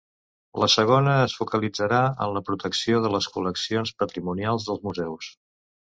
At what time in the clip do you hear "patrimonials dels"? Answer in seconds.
4.05-4.83